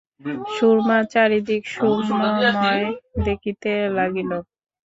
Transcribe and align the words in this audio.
সুরমা 0.53 0.97
চারিদিক 1.13 1.63
শূন্যময় 1.73 2.85
দেখিতে 3.25 3.71
লাগিল। 3.97 4.31